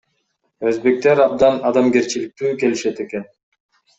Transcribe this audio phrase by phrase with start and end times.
[0.69, 3.29] Өзбектер абдан адамгерчиликтүү келишет экен.